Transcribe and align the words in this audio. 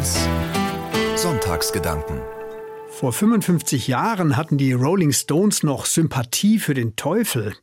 1 0.00 0.16
Sonntagsgedanken 1.14 2.22
Vor 2.90 3.12
55 3.12 3.86
Jahren 3.86 4.34
hatten 4.38 4.56
die 4.56 4.72
Rolling 4.72 5.12
Stones 5.12 5.62
noch 5.62 5.84
Sympathie 5.84 6.58
für 6.58 6.72
den 6.72 6.96
Teufel. 6.96 7.54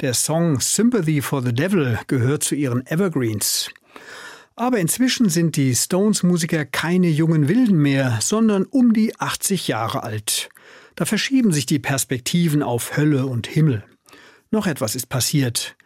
Der 0.00 0.12
Song 0.12 0.58
Sympathy 0.58 1.22
for 1.22 1.42
the 1.42 1.54
Devil 1.54 1.96
gehört 2.08 2.42
zu 2.42 2.56
ihren 2.56 2.84
Evergreens. 2.88 3.70
Aber 4.56 4.78
inzwischen 4.78 5.28
sind 5.28 5.54
die 5.54 5.76
Stones-Musiker 5.76 6.64
keine 6.64 7.06
jungen 7.06 7.46
Wilden 7.46 7.78
mehr, 7.78 8.18
sondern 8.20 8.64
um 8.64 8.92
die 8.92 9.14
80 9.20 9.68
Jahre 9.68 10.02
alt. 10.02 10.48
Da 10.96 11.04
verschieben 11.04 11.52
sich 11.52 11.66
die 11.66 11.78
Perspektiven 11.78 12.64
auf 12.64 12.96
Hölle 12.96 13.26
und 13.26 13.46
Himmel. 13.46 13.84
Noch 14.50 14.66
etwas 14.66 14.96
ist 14.96 15.08
passiert. 15.08 15.76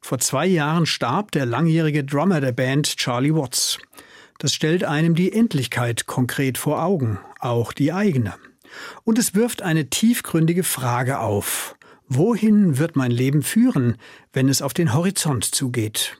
Vor 0.00 0.20
zwei 0.20 0.46
Jahren 0.46 0.86
starb 0.86 1.32
der 1.32 1.44
langjährige 1.44 2.02
Drummer 2.02 2.40
der 2.40 2.52
Band 2.52 2.96
Charlie 2.96 3.34
Watts. 3.34 3.78
Das 4.40 4.54
stellt 4.54 4.84
einem 4.84 5.14
die 5.14 5.32
Endlichkeit 5.34 6.06
konkret 6.06 6.56
vor 6.56 6.82
Augen, 6.82 7.18
auch 7.40 7.74
die 7.74 7.92
eigene. 7.92 8.34
Und 9.04 9.18
es 9.18 9.34
wirft 9.34 9.60
eine 9.60 9.90
tiefgründige 9.90 10.64
Frage 10.64 11.18
auf. 11.18 11.76
Wohin 12.08 12.78
wird 12.78 12.96
mein 12.96 13.10
Leben 13.10 13.42
führen, 13.42 13.98
wenn 14.32 14.48
es 14.48 14.62
auf 14.62 14.72
den 14.72 14.94
Horizont 14.94 15.44
zugeht? 15.44 16.16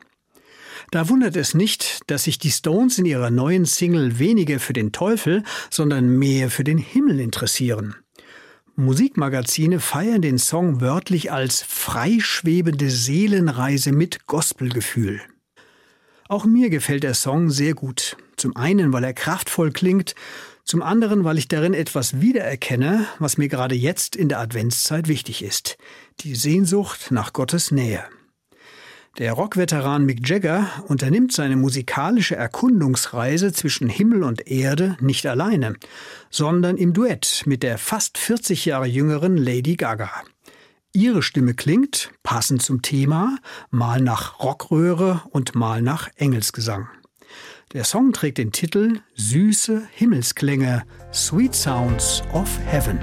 Da 0.91 1.09
wundert 1.09 1.35
es 1.35 1.55
nicht, 1.55 2.01
dass 2.09 2.25
sich 2.25 2.39
die 2.39 2.51
Stones 2.51 2.99
in 2.99 3.07
ihrer 3.07 3.31
neuen 3.31 3.65
Single 3.65 4.19
weniger 4.19 4.61
für 4.61 4.75
den 4.75 4.93
Teufel, 4.93 5.43
sondern 5.71 6.19
mehr 6.19 6.51
für 6.51 6.65
den 6.65 6.79
Himmel 6.79 7.21
interessieren. 7.21 7.95
Musikmagazine 8.77 9.81
feiern 9.81 10.21
den 10.21 10.37
Song 10.37 10.83
wörtlich 10.83 11.33
als 11.33 11.63
freischwebende 11.63 12.91
Seelenreise 12.91 13.93
mit 13.93 14.27
Gospelgefühl. 14.27 15.23
Auch 16.31 16.45
mir 16.45 16.71
gefällt 16.71 17.03
der 17.03 17.15
Song 17.15 17.51
sehr 17.51 17.75
gut. 17.75 18.17
Zum 18.37 18.55
einen, 18.55 18.93
weil 18.93 19.03
er 19.03 19.13
kraftvoll 19.13 19.73
klingt, 19.73 20.15
zum 20.63 20.81
anderen, 20.81 21.25
weil 21.25 21.39
ich 21.39 21.49
darin 21.49 21.75
etwas 21.75 22.21
wiedererkenne, 22.21 23.05
was 23.19 23.37
mir 23.37 23.49
gerade 23.49 23.75
jetzt 23.75 24.15
in 24.15 24.29
der 24.29 24.39
Adventszeit 24.39 25.09
wichtig 25.09 25.43
ist. 25.43 25.77
Die 26.21 26.37
Sehnsucht 26.37 27.11
nach 27.11 27.33
Gottes 27.33 27.73
Nähe. 27.73 28.05
Der 29.19 29.33
Rockveteran 29.33 30.05
Mick 30.07 30.29
Jagger 30.29 30.69
unternimmt 30.87 31.33
seine 31.33 31.57
musikalische 31.57 32.37
Erkundungsreise 32.37 33.53
zwischen 33.53 33.89
Himmel 33.89 34.23
und 34.23 34.49
Erde 34.49 34.97
nicht 35.01 35.27
alleine, 35.27 35.75
sondern 36.31 36.77
im 36.77 36.93
Duett 36.93 37.43
mit 37.45 37.65
der 37.65 37.77
fast 37.77 38.19
40 38.19 38.67
Jahre 38.67 38.87
jüngeren 38.87 39.37
Lady 39.37 39.75
Gaga. 39.75 40.13
Ihre 40.93 41.23
Stimme 41.23 41.55
klingt, 41.55 42.11
passend 42.25 42.63
zum 42.63 42.83
Thema, 42.83 43.39
mal 43.71 44.01
nach 44.01 44.41
Rockröhre 44.41 45.23
und 45.31 45.55
mal 45.55 45.83
nach 45.83 46.09
Engelsgesang. 46.17 46.89
Der 47.73 47.85
Song 47.85 48.13
trägt 48.13 48.39
den 48.39 48.51
Titel 48.51 49.01
Süße 49.15 49.87
Himmelsklänge, 49.93 50.83
Sweet 51.13 51.55
Sounds 51.55 52.23
of 52.33 52.49
Heaven. 52.67 52.99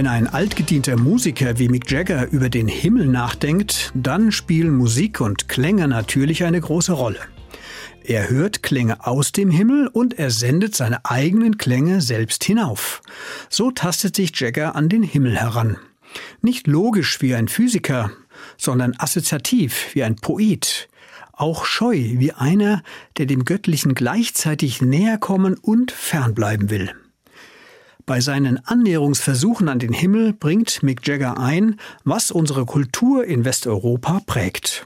Wenn 0.00 0.06
ein 0.06 0.28
altgedienter 0.28 0.96
Musiker 0.96 1.58
wie 1.58 1.68
Mick 1.68 1.90
Jagger 1.90 2.30
über 2.30 2.48
den 2.48 2.68
Himmel 2.68 3.06
nachdenkt, 3.06 3.92
dann 3.94 4.32
spielen 4.32 4.74
Musik 4.74 5.20
und 5.20 5.46
Klänge 5.46 5.88
natürlich 5.88 6.42
eine 6.44 6.58
große 6.58 6.94
Rolle. 6.94 7.18
Er 8.02 8.30
hört 8.30 8.62
Klänge 8.62 9.06
aus 9.06 9.32
dem 9.32 9.50
Himmel 9.50 9.88
und 9.88 10.18
er 10.18 10.30
sendet 10.30 10.74
seine 10.74 11.04
eigenen 11.04 11.58
Klänge 11.58 12.00
selbst 12.00 12.44
hinauf. 12.44 13.02
So 13.50 13.72
tastet 13.72 14.16
sich 14.16 14.32
Jagger 14.40 14.74
an 14.74 14.88
den 14.88 15.02
Himmel 15.02 15.36
heran. 15.36 15.76
Nicht 16.40 16.66
logisch 16.66 17.20
wie 17.20 17.34
ein 17.34 17.48
Physiker, 17.48 18.10
sondern 18.56 18.94
assoziativ 18.96 19.88
wie 19.92 20.02
ein 20.02 20.16
Poet. 20.16 20.88
Auch 21.34 21.66
scheu 21.66 21.98
wie 22.16 22.32
einer, 22.32 22.82
der 23.18 23.26
dem 23.26 23.44
Göttlichen 23.44 23.94
gleichzeitig 23.94 24.80
näher 24.80 25.18
kommen 25.18 25.58
und 25.58 25.92
fernbleiben 25.92 26.70
will. 26.70 26.90
Bei 28.10 28.20
seinen 28.20 28.58
Annäherungsversuchen 28.66 29.68
an 29.68 29.78
den 29.78 29.92
Himmel 29.92 30.32
bringt 30.32 30.82
Mick 30.82 31.06
Jagger 31.06 31.38
ein, 31.38 31.78
was 32.02 32.32
unsere 32.32 32.66
Kultur 32.66 33.24
in 33.24 33.44
Westeuropa 33.44 34.20
prägt. 34.26 34.84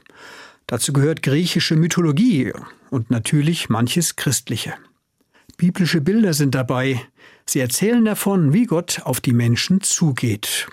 Dazu 0.67 0.93
gehört 0.93 1.23
griechische 1.23 1.75
Mythologie 1.75 2.53
und 2.91 3.09
natürlich 3.09 3.67
manches 3.67 4.15
Christliche. 4.15 4.75
Biblische 5.57 6.01
Bilder 6.01 6.35
sind 6.35 6.53
dabei. 6.53 7.01
Sie 7.47 7.59
erzählen 7.59 8.05
davon, 8.05 8.53
wie 8.53 8.67
Gott 8.67 9.01
auf 9.05 9.21
die 9.21 9.33
Menschen 9.33 9.81
zugeht. 9.81 10.67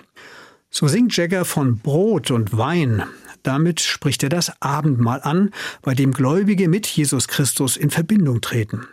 So 0.69 0.87
singt 0.87 1.17
Jagger 1.17 1.45
von 1.45 1.79
Brot 1.79 2.29
und 2.29 2.55
Wein. 2.55 3.01
Damit 3.41 3.81
spricht 3.81 4.21
er 4.21 4.29
das 4.29 4.61
Abendmahl 4.61 5.21
an, 5.23 5.49
bei 5.81 5.95
dem 5.95 6.11
Gläubige 6.11 6.69
mit 6.69 6.85
Jesus 6.85 7.27
Christus 7.27 7.77
in 7.77 7.89
Verbindung 7.89 8.41
treten. 8.41 8.85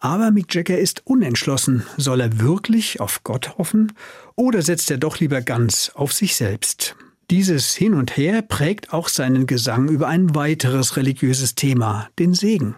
Aber 0.00 0.30
Mick 0.30 0.54
Jagger 0.54 0.78
ist 0.78 1.06
unentschlossen. 1.06 1.84
Soll 1.96 2.20
er 2.20 2.38
wirklich 2.38 3.00
auf 3.00 3.24
Gott 3.24 3.58
hoffen 3.58 3.92
oder 4.36 4.62
setzt 4.62 4.90
er 4.90 4.98
doch 4.98 5.18
lieber 5.18 5.40
ganz 5.40 5.90
auf 5.94 6.12
sich 6.12 6.36
selbst? 6.36 6.94
Dieses 7.30 7.74
Hin 7.74 7.94
und 7.94 8.16
Her 8.16 8.42
prägt 8.42 8.92
auch 8.92 9.08
seinen 9.08 9.46
Gesang 9.46 9.88
über 9.88 10.08
ein 10.08 10.34
weiteres 10.34 10.96
religiöses 10.96 11.54
Thema, 11.54 12.08
den 12.18 12.32
Segen. 12.32 12.74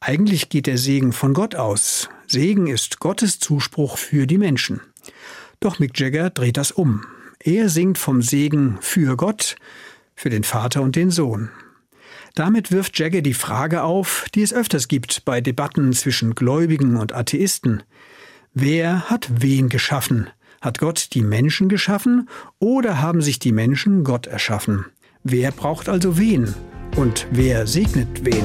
Eigentlich 0.00 0.48
geht 0.48 0.66
der 0.66 0.78
Segen 0.78 1.12
von 1.12 1.34
Gott 1.34 1.56
aus. 1.56 2.08
Segen 2.26 2.68
ist 2.68 3.00
Gottes 3.00 3.38
Zuspruch 3.38 3.98
für 3.98 4.26
die 4.26 4.38
Menschen. 4.38 4.80
Doch 5.60 5.78
Mick 5.78 5.98
Jagger 5.98 6.30
dreht 6.30 6.56
das 6.56 6.70
um. 6.70 7.04
Er 7.40 7.68
singt 7.68 7.98
vom 7.98 8.22
Segen 8.22 8.78
für 8.80 9.16
Gott, 9.16 9.56
für 10.14 10.30
den 10.30 10.44
Vater 10.44 10.82
und 10.82 10.96
den 10.96 11.10
Sohn. 11.10 11.50
Damit 12.36 12.70
wirft 12.70 12.98
Jagger 12.98 13.22
die 13.22 13.32
Frage 13.32 13.82
auf, 13.82 14.26
die 14.34 14.42
es 14.42 14.52
öfters 14.52 14.88
gibt 14.88 15.24
bei 15.24 15.40
Debatten 15.40 15.94
zwischen 15.94 16.34
Gläubigen 16.34 16.96
und 16.96 17.14
Atheisten. 17.14 17.82
Wer 18.52 19.08
hat 19.08 19.40
wen 19.40 19.70
geschaffen? 19.70 20.28
Hat 20.60 20.78
Gott 20.78 21.14
die 21.14 21.22
Menschen 21.22 21.70
geschaffen 21.70 22.28
oder 22.58 23.00
haben 23.00 23.22
sich 23.22 23.38
die 23.38 23.52
Menschen 23.52 24.04
Gott 24.04 24.26
erschaffen? 24.26 24.84
Wer 25.24 25.50
braucht 25.50 25.88
also 25.88 26.18
wen? 26.18 26.54
Und 26.94 27.26
wer 27.30 27.66
segnet 27.66 28.22
wen? 28.22 28.44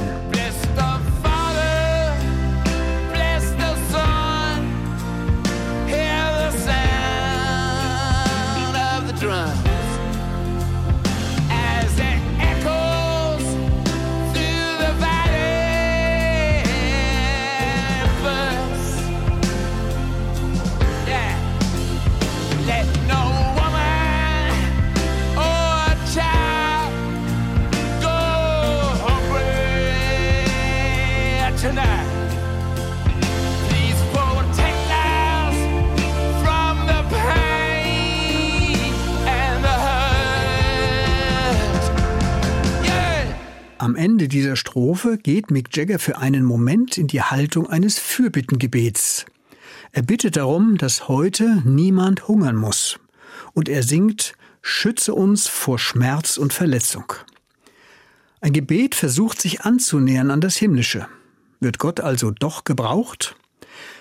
Dieser 44.42 44.56
Strophe 44.56 45.20
geht 45.20 45.52
Mick 45.52 45.78
Jagger 45.78 46.00
für 46.00 46.18
einen 46.18 46.44
Moment 46.44 46.98
in 46.98 47.06
die 47.06 47.22
Haltung 47.22 47.70
eines 47.70 48.00
Fürbittengebets. 48.00 49.28
Er 49.92 50.02
bittet 50.02 50.36
darum, 50.36 50.80
dass 50.80 51.08
heute 51.08 51.62
niemand 51.64 52.28
hungern 52.28 52.56
muss. 52.56 53.00
Und 53.54 53.70
er 53.70 53.84
singt, 53.84 54.34
Schütze 54.64 55.14
uns 55.14 55.48
vor 55.48 55.78
Schmerz 55.78 56.38
und 56.38 56.54
Verletzung. 56.54 57.14
Ein 58.40 58.52
Gebet 58.52 58.96
versucht 58.96 59.40
sich 59.40 59.62
anzunähern 59.62 60.32
an 60.32 60.42
das 60.42 60.58
Himmlische. 60.58 61.08
Wird 61.60 61.78
Gott 61.78 62.00
also 62.00 62.32
doch 62.32 62.64
gebraucht? 62.64 63.36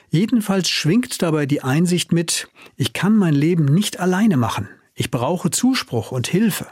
Jedenfalls 0.08 0.70
schwingt 0.70 1.20
dabei 1.20 1.44
die 1.44 1.62
Einsicht 1.62 2.12
mit, 2.12 2.48
ich 2.76 2.94
kann 2.94 3.14
mein 3.14 3.34
Leben 3.34 3.66
nicht 3.66 4.00
alleine 4.00 4.38
machen. 4.38 4.70
Ich 4.94 5.10
brauche 5.10 5.50
Zuspruch 5.50 6.12
und 6.12 6.28
Hilfe. 6.28 6.66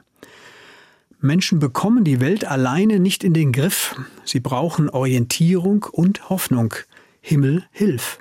Menschen 1.21 1.59
bekommen 1.59 2.05
die 2.05 2.21
Welt 2.21 2.45
alleine 2.45 3.01
nicht 3.01 3.25
in 3.25 3.35
den 3.35 3.51
Griff. 3.51 3.97
Sie 4.25 4.39
brauchen 4.39 4.89
Orientierung 4.89 5.85
und 5.91 6.31
Hoffnung. 6.31 6.75
Himmel, 7.21 7.65
hilf. 7.73 8.19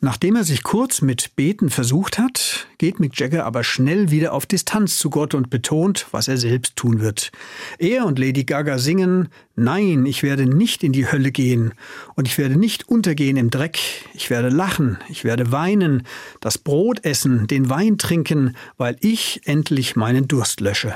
Nachdem 0.00 0.36
er 0.36 0.44
sich 0.44 0.62
kurz 0.62 1.00
mit 1.00 1.34
Beten 1.34 1.70
versucht 1.70 2.18
hat, 2.18 2.68
geht 2.76 3.00
Mick 3.00 3.18
Jagger 3.18 3.46
aber 3.46 3.64
schnell 3.64 4.12
wieder 4.12 4.32
auf 4.32 4.46
Distanz 4.46 4.98
zu 4.98 5.10
Gott 5.10 5.34
und 5.34 5.50
betont, 5.50 6.06
was 6.12 6.28
er 6.28 6.36
selbst 6.36 6.76
tun 6.76 7.00
wird. 7.00 7.32
Er 7.78 8.04
und 8.04 8.18
Lady 8.18 8.44
Gaga 8.44 8.78
singen, 8.78 9.28
Nein, 9.56 10.06
ich 10.06 10.22
werde 10.22 10.46
nicht 10.46 10.84
in 10.84 10.92
die 10.92 11.10
Hölle 11.10 11.32
gehen 11.32 11.72
und 12.14 12.28
ich 12.28 12.38
werde 12.38 12.56
nicht 12.56 12.88
untergehen 12.88 13.36
im 13.36 13.50
Dreck, 13.50 13.80
ich 14.14 14.30
werde 14.30 14.50
lachen, 14.50 14.98
ich 15.08 15.24
werde 15.24 15.50
weinen, 15.50 16.04
das 16.40 16.58
Brot 16.58 17.04
essen, 17.04 17.48
den 17.48 17.68
Wein 17.70 17.98
trinken, 17.98 18.54
weil 18.76 18.96
ich 19.00 19.40
endlich 19.46 19.96
meinen 19.96 20.28
Durst 20.28 20.60
lösche. 20.60 20.94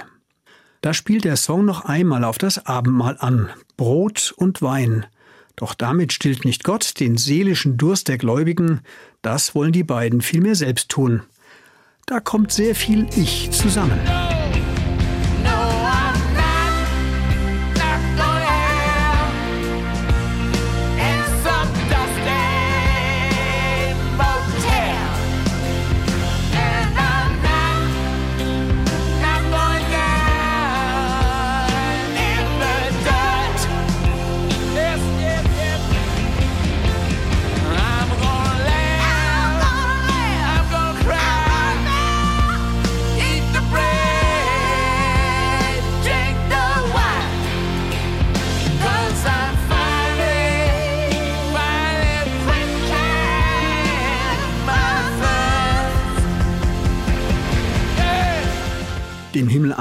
Da 0.83 0.93
spielt 0.93 1.25
der 1.25 1.37
Song 1.37 1.65
noch 1.65 1.85
einmal 1.85 2.25
auf 2.25 2.39
das 2.39 2.67
Abendmahl 2.67 3.17
an, 3.21 3.51
Brot 3.77 4.35
und 4.37 4.63
Wein. 4.63 5.07
Doch 5.55 5.75
damit 5.75 6.13
stillt 6.13 6.45
nicht 6.45 6.65
Gott 6.65 6.99
den 6.99 7.17
seelischen 7.17 7.77
Durst 7.77 8.09
der 8.09 8.19
Gläubigen, 8.19 8.81
das 9.23 9.55
wollen 9.55 9.73
die 9.73 9.85
beiden 9.85 10.23
vielmehr 10.23 10.57
selbst 10.57 10.89
tun. 10.89 11.23
Da 12.07 12.19
kommt 12.19 12.51
sehr 12.51 12.75
viel 12.75 13.07
Ich 13.17 13.53
zusammen. 13.53 14.01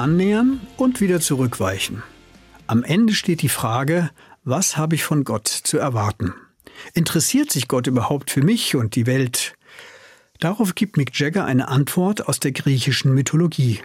Annähern 0.02 0.60
und 0.78 1.00
wieder 1.00 1.22
zurückweichen. 1.22 2.04
Am 2.68 2.84
Ende 2.84 3.14
steht 3.14 3.42
die 3.42 3.50
Frage, 3.50 4.10
was 4.44 4.78
habe 4.78 4.96
ich 4.96 5.04
von 5.04 5.24
Gott 5.24 5.48
zu 5.48 5.78
erwarten? 5.78 6.34
Interessiert 6.94 7.52
sich 7.52 7.68
Gott 7.68 7.88
überhaupt 7.88 8.32
für 8.32 8.42
mich 8.42 8.76
und 8.76 8.96
die 8.96 9.06
Welt? 9.06 9.54
Darauf 10.40 10.74
gibt 10.74 10.98
Mick 10.98 11.18
Jagger 11.18 11.46
eine 11.46 11.68
Antwort 11.68 12.28
aus 12.28 12.40
der 12.40 12.52
griechischen 12.52 13.14
Mythologie. 13.14 13.80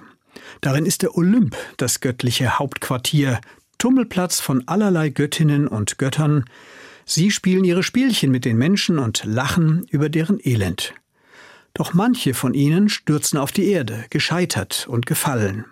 Darin 0.63 0.87
ist 0.87 1.03
der 1.03 1.17
Olymp 1.17 1.57
das 1.77 2.01
göttliche 2.01 2.59
Hauptquartier, 2.59 3.41
Tummelplatz 3.79 4.41
von 4.41 4.67
allerlei 4.67 5.11
Göttinnen 5.11 5.69
und 5.69 5.99
Göttern. 5.99 6.45
Sie 7.05 7.31
spielen 7.31 7.65
ihre 7.65 7.83
Spielchen 7.83 8.31
mit 8.31 8.45
den 8.45 8.57
Menschen 8.57 8.99
und 8.99 9.23
lachen 9.25 9.87
über 9.91 10.09
deren 10.09 10.41
Elend. 10.43 10.95
Doch 11.75 11.93
manche 11.93 12.33
von 12.33 12.55
ihnen 12.55 12.89
stürzen 12.89 13.39
auf 13.39 13.53
die 13.53 13.69
Erde, 13.71 14.07
gescheitert 14.09 14.87
und 14.89 15.05
gefallen. 15.05 15.67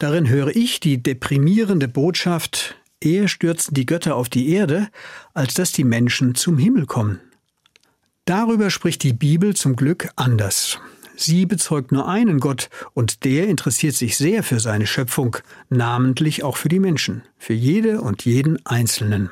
Darin 0.00 0.30
höre 0.30 0.56
ich 0.56 0.80
die 0.80 1.02
deprimierende 1.02 1.86
Botschaft, 1.86 2.74
eher 3.02 3.28
stürzen 3.28 3.74
die 3.74 3.84
Götter 3.84 4.16
auf 4.16 4.30
die 4.30 4.48
Erde, 4.48 4.88
als 5.34 5.52
dass 5.52 5.72
die 5.72 5.84
Menschen 5.84 6.34
zum 6.34 6.56
Himmel 6.56 6.86
kommen. 6.86 7.20
Darüber 8.24 8.70
spricht 8.70 9.02
die 9.02 9.12
Bibel 9.12 9.54
zum 9.54 9.76
Glück 9.76 10.08
anders. 10.16 10.78
Sie 11.16 11.44
bezeugt 11.44 11.92
nur 11.92 12.08
einen 12.08 12.40
Gott, 12.40 12.70
und 12.94 13.26
der 13.26 13.46
interessiert 13.48 13.94
sich 13.94 14.16
sehr 14.16 14.42
für 14.42 14.58
seine 14.58 14.86
Schöpfung, 14.86 15.36
namentlich 15.68 16.44
auch 16.44 16.56
für 16.56 16.70
die 16.70 16.80
Menschen, 16.80 17.22
für 17.36 17.52
jede 17.52 18.00
und 18.00 18.24
jeden 18.24 18.64
Einzelnen. 18.64 19.28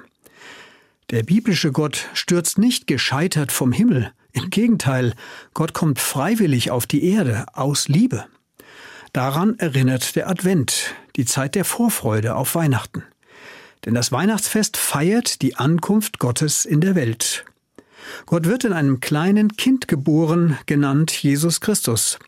Der 1.08 1.22
biblische 1.22 1.72
Gott 1.72 2.10
stürzt 2.12 2.58
nicht 2.58 2.86
gescheitert 2.86 3.52
vom 3.52 3.72
Himmel, 3.72 4.12
im 4.32 4.50
Gegenteil, 4.50 5.14
Gott 5.54 5.72
kommt 5.72 5.98
freiwillig 5.98 6.70
auf 6.70 6.86
die 6.86 7.10
Erde 7.10 7.46
aus 7.54 7.88
Liebe. 7.88 8.26
Daran 9.18 9.58
erinnert 9.58 10.14
der 10.14 10.28
Advent, 10.28 10.94
die 11.16 11.24
Zeit 11.24 11.56
der 11.56 11.64
Vorfreude 11.64 12.36
auf 12.36 12.54
Weihnachten. 12.54 13.02
Denn 13.84 13.94
das 13.94 14.12
Weihnachtsfest 14.12 14.76
feiert 14.76 15.42
die 15.42 15.56
Ankunft 15.56 16.20
Gottes 16.20 16.64
in 16.64 16.80
der 16.80 16.94
Welt. 16.94 17.44
Gott 18.26 18.46
wird 18.46 18.62
in 18.62 18.72
einem 18.72 19.00
kleinen 19.00 19.56
Kind 19.56 19.88
geboren, 19.88 20.56
genannt 20.66 21.10
Jesus 21.10 21.60
Christus. 21.60 22.20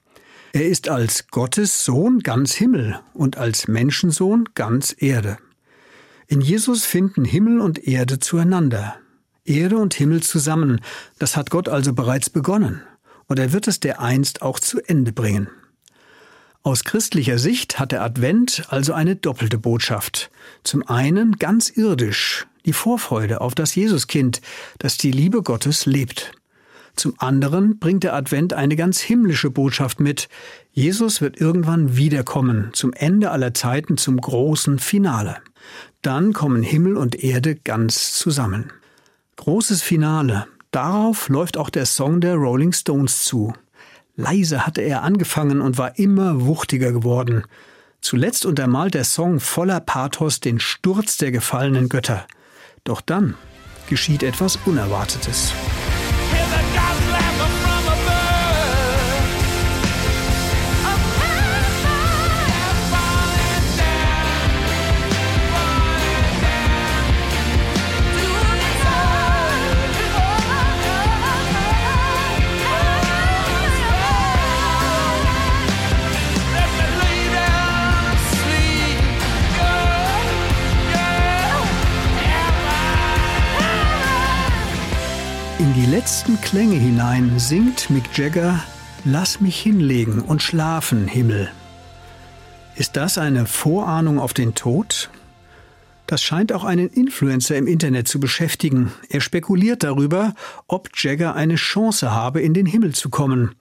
Er 0.53 0.67
ist 0.67 0.89
als 0.89 1.29
Gottes 1.29 1.85
Sohn 1.85 2.25
ganz 2.25 2.55
Himmel 2.55 2.99
und 3.15 3.39
als 3.39 3.69
Menschensohn 3.69 4.49
ganz 4.57 4.93
Erde. 4.99 5.39
In 6.27 6.41
Jesus 6.41 6.87
finden 6.87 7.25
Himmel 7.25 7.61
und 7.61 7.87
Erde 7.87 8.19
zueinander. 8.19 8.97
Erde 9.45 9.79
und 9.79 9.95
Himmel 9.95 10.25
zusammen. 10.25 10.81
Das 11.21 11.37
hat 11.37 11.51
Gott 11.51 11.69
also 11.69 11.93
bereits 11.93 12.31
begonnen. 12.31 12.83
Und 13.29 13.39
er 13.39 13.53
wird 13.53 13.69
es 13.69 13.79
dereinst 13.79 14.43
auch 14.43 14.59
zu 14.59 14.81
Ende 14.81 15.13
bringen. 15.13 15.51
Aus 16.63 16.85
christlicher 16.85 17.39
Sicht 17.39 17.79
hat 17.79 17.91
der 17.91 18.03
Advent 18.03 18.65
also 18.69 18.93
eine 18.93 19.17
doppelte 19.17 19.57
Botschaft. 19.57 20.31
Zum 20.63 20.87
einen 20.87 21.37
ganz 21.39 21.71
irdisch, 21.71 22.47
die 22.67 22.75
Vorfreude 22.75 23.41
auf 23.41 23.55
das 23.55 23.75
Jesuskind, 23.75 24.43
das 24.79 24.99
die 24.99 25.11
Liebe 25.11 25.43
Gottes 25.43 25.87
lebt. 25.87 26.33
Zum 26.97 27.15
anderen 27.17 27.79
bringt 27.79 28.05
der 28.05 28.15
Advent 28.15 28.53
eine 28.53 28.77
ganz 28.77 29.01
himmlische 29.01 29.49
Botschaft 29.49 30.01
mit. 30.01 30.29
Jesus 30.71 31.23
wird 31.23 31.41
irgendwann 31.41 31.97
wiederkommen, 31.97 32.71
zum 32.75 32.93
Ende 32.93 33.31
aller 33.31 33.55
Zeiten, 33.55 33.97
zum 33.97 34.21
großen 34.21 34.79
Finale. 34.79 35.39
Dann 36.03 36.35
kommen 36.35 36.63
Himmel 36.63 36.99
und 36.99 37.25
Erde 37.25 37.57
ganz 37.57 38.13
zusammen. 38.13 38.71
Großes 39.37 39.81
Finale. 39.81 40.47
Darauf 40.73 41.31
läuft 41.31 41.57
auch 41.57 41.71
der 41.71 41.87
Song 41.87 42.21
der 42.21 42.35
Rolling 42.35 42.73
Stones 42.73 43.25
zu. 43.25 43.55
Leise 44.17 44.67
hatte 44.67 44.83
er 44.83 45.03
angefangen 45.03 45.61
und 45.61 45.79
war 45.79 45.99
immer 45.99 46.45
wuchtiger 46.47 46.93
geworden. 46.93 47.45
Zuletzt 48.01 48.47
untermalt 48.47 48.95
der 48.95 49.05
Song 49.05 49.41
voller 49.41 49.81
Pathos 49.81 50.41
den 50.41 50.59
Sturz 50.59 51.17
der 51.19 51.33
gefallenen 51.33 51.89
Götter. 51.89 52.27
Doch 52.85 53.01
dann 53.01 53.35
geschieht 53.89 54.23
etwas 54.23 54.59
Unerwartetes. 54.65 55.53
Klänge 86.51 86.75
hinein 86.75 87.39
singt 87.39 87.91
Mick 87.91 88.19
Jagger 88.19 88.61
Lass 89.05 89.41
mich 89.41 89.61
hinlegen 89.61 90.21
und 90.21 90.43
schlafen, 90.43 91.07
Himmel. 91.07 91.49
Ist 92.75 92.97
das 92.97 93.19
eine 93.19 93.47
Vorahnung 93.47 94.19
auf 94.19 94.35
den 94.35 94.57
Tod? 94.57 95.11
Das 96.09 96.25
scheint 96.25 96.53
auch 96.53 96.65
einen 96.65 96.89
Influencer 96.89 97.57
im 97.57 97.69
Internet 97.69 98.09
zu 98.09 98.19
beschäftigen. 98.19 98.91
Er 99.11 99.21
spekuliert 99.21 99.85
darüber, 99.85 100.35
ob 100.67 100.89
Jagger 100.97 101.37
eine 101.37 101.55
Chance 101.55 102.11
habe, 102.11 102.41
in 102.41 102.53
den 102.53 102.67
Himmel 102.67 102.97
zu 102.97 103.11
kommen. 103.11 103.55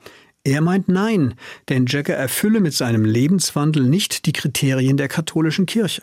Er 0.43 0.61
meint 0.61 0.89
nein, 0.89 1.35
denn 1.69 1.85
Jagger 1.85 2.15
erfülle 2.15 2.59
mit 2.59 2.73
seinem 2.73 3.05
Lebenswandel 3.05 3.83
nicht 3.83 4.25
die 4.25 4.33
Kriterien 4.33 4.97
der 4.97 5.09
katholischen 5.09 5.67
Kirche. 5.67 6.01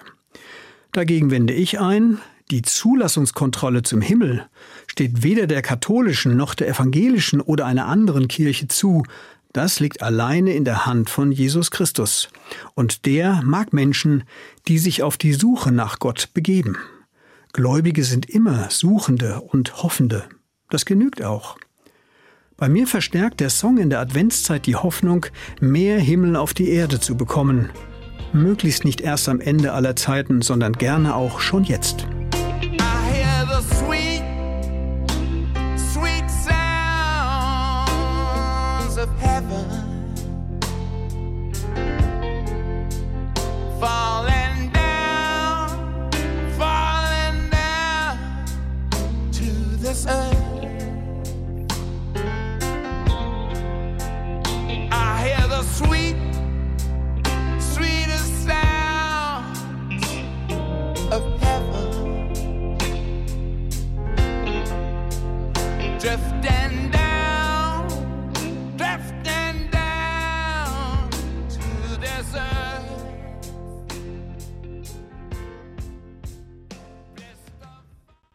Dagegen 0.93 1.33
wende 1.33 1.53
ich 1.53 1.81
ein, 1.81 2.21
die 2.51 2.63
Zulassungskontrolle 2.63 3.83
zum 3.83 4.01
Himmel 4.01 4.47
steht 4.87 5.25
weder 5.25 5.49
der 5.49 5.63
katholischen 5.63 6.37
noch 6.37 6.55
der 6.55 6.69
evangelischen 6.69 7.41
oder 7.41 7.67
einer 7.67 7.87
anderen 7.87 8.29
Kirche 8.29 8.69
zu, 8.69 9.03
das 9.53 9.81
liegt 9.81 10.03
alleine 10.03 10.53
in 10.53 10.65
der 10.65 10.87
Hand 10.87 11.11
von 11.11 11.33
Jesus 11.33 11.71
Christus. 11.71 12.29
Und 12.75 13.07
der 13.07 13.43
mag 13.43 13.73
Menschen, 13.73 14.25
die 14.69 14.79
sich 14.79 15.03
auf 15.03 15.17
die 15.17 15.33
Suche 15.33 15.73
nach 15.73 15.99
Gott 15.99 16.29
begeben. 16.35 16.77
Gläubige 17.53 18.05
sind 18.05 18.29
immer 18.29 18.71
Suchende 18.71 19.41
und 19.41 19.83
Hoffende. 19.83 20.25
Das 20.69 20.85
genügt 20.85 21.25
auch. 21.25 21.57
Bei 22.57 22.69
mir 22.69 22.87
verstärkt 22.87 23.41
der 23.41 23.51
Song 23.51 23.79
in 23.79 23.91
der 23.91 24.01
Adventszeit 24.01 24.67
die 24.67 24.77
Hoffnung, 24.77 25.27
mehr 25.61 25.99
Himmel 25.99 26.37
auf 26.37 26.55
die 26.55 26.69
Erde 26.69 27.01
zu 27.01 27.17
bekommen. 27.17 27.71
Möglichst 28.33 28.85
nicht 28.85 29.01
erst 29.01 29.29
am 29.29 29.41
Ende 29.41 29.73
aller 29.73 29.97
Zeiten, 29.97 30.43
sondern 30.43 30.75
gerne 30.75 31.15
auch 31.15 31.41
schon 31.41 31.65
jetzt. 31.65 32.07
the 33.57 33.63
sweet, 33.63 34.23
sweet 35.79 36.29
sounds 36.29 36.57
of 38.99 39.09
heaven. 39.19 39.96